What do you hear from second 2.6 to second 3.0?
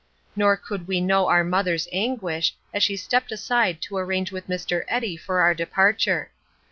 as she